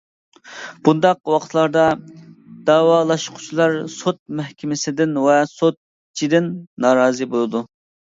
[0.87, 1.83] بۇنداق ۋاقىتلاردا
[2.71, 6.53] دەۋالاشقۇچىلار سوت مەھكىمىسىدىن ۋە سوتچىدىن
[6.89, 7.67] نارازى بولىدۇ.